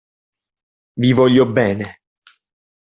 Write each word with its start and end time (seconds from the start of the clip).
Vi 0.97 1.11
voglio 1.13 1.45
bene! 1.45 2.01